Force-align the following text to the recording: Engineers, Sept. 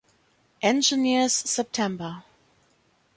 Engineers, 0.63 1.31
Sept. 1.43 1.77